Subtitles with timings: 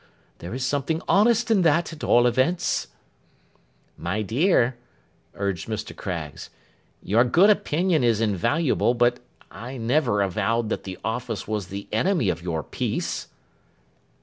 [0.39, 2.87] There is something honest in that, at all events.'
[3.99, 4.75] 'My dear,'
[5.35, 5.95] urged Mr.
[5.95, 6.49] Craggs,
[7.03, 9.19] 'your good opinion is invaluable, but
[9.51, 13.27] I never avowed that the office was the enemy of your peace.